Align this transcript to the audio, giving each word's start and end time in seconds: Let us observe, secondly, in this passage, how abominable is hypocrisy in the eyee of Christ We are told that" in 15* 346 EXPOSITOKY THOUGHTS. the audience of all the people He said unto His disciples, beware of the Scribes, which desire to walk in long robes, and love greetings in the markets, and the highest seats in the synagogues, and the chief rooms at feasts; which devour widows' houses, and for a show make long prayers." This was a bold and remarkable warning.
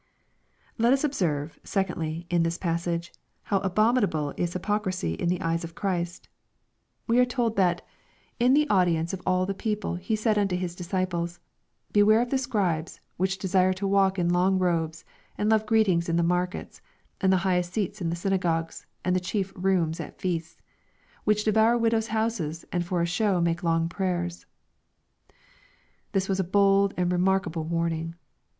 Let 0.79 0.93
us 0.93 1.03
observe, 1.03 1.59
secondly, 1.63 2.25
in 2.31 2.41
this 2.41 2.57
passage, 2.57 3.13
how 3.43 3.59
abominable 3.59 4.33
is 4.35 4.51
hypocrisy 4.53 5.13
in 5.13 5.29
the 5.29 5.37
eyee 5.39 5.63
of 5.63 5.75
Christ 5.75 6.27
We 7.05 7.19
are 7.19 7.23
told 7.25 7.55
that" 7.57 7.85
in 8.39 8.55
15* 8.55 8.65
346 8.65 8.65
EXPOSITOKY 8.65 8.65
THOUGHTS. 8.65 8.67
the 8.67 8.73
audience 8.73 9.13
of 9.13 9.21
all 9.27 9.45
the 9.45 9.53
people 9.53 9.95
He 9.97 10.15
said 10.15 10.39
unto 10.39 10.55
His 10.55 10.73
disciples, 10.73 11.39
beware 11.93 12.19
of 12.21 12.31
the 12.31 12.39
Scribes, 12.39 12.99
which 13.17 13.37
desire 13.37 13.73
to 13.73 13.87
walk 13.87 14.17
in 14.17 14.29
long 14.33 14.57
robes, 14.57 15.05
and 15.37 15.51
love 15.51 15.67
greetings 15.67 16.09
in 16.09 16.15
the 16.15 16.23
markets, 16.23 16.81
and 17.21 17.31
the 17.31 17.45
highest 17.45 17.71
seats 17.71 18.01
in 18.01 18.09
the 18.09 18.15
synagogues, 18.15 18.87
and 19.05 19.15
the 19.15 19.19
chief 19.19 19.53
rooms 19.55 19.99
at 19.99 20.19
feasts; 20.19 20.57
which 21.25 21.43
devour 21.43 21.77
widows' 21.77 22.07
houses, 22.07 22.65
and 22.71 22.83
for 22.87 23.03
a 23.03 23.05
show 23.05 23.39
make 23.39 23.61
long 23.61 23.87
prayers." 23.87 24.47
This 26.13 26.27
was 26.27 26.39
a 26.39 26.43
bold 26.43 26.95
and 26.97 27.11
remarkable 27.11 27.65
warning. 27.65 28.15